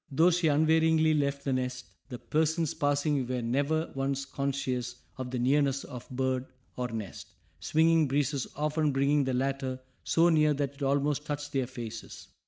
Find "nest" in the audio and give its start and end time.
1.53-1.85, 6.87-7.27